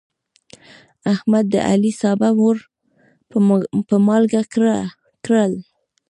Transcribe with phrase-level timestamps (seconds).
[1.13, 2.57] احمد د علي سابه ور
[3.89, 4.41] په مالګه
[5.25, 5.53] کړل.